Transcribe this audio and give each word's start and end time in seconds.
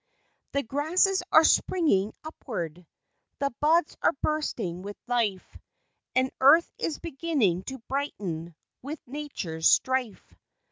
The 0.53 0.63
grasses 0.63 1.21
are 1.31 1.43
springing 1.43 2.11
upward, 2.23 2.87
The 3.37 3.51
buds 3.59 3.95
are 4.01 4.13
bursting 4.23 4.81
with 4.81 4.97
life, 5.05 5.45
And 6.15 6.31
earth 6.41 6.71
is 6.79 6.97
beginning 6.97 7.65
to 7.65 7.77
brighten, 7.87 8.55
With 8.81 8.99
natures 9.05 9.69
strife. 9.69 10.33